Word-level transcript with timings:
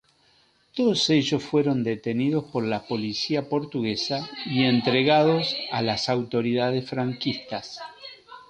Todos 0.73 1.11
ellos 1.11 1.43
fueron 1.43 1.83
detenidos 1.83 2.45
por 2.45 2.63
la 2.63 2.87
policía 2.87 3.47
portuguesa 3.49 4.27
y 4.47 4.63
entregados 4.63 5.55
a 5.71 5.83
las 5.83 6.09
autoridades 6.09 6.89
franquistas. 6.89 7.79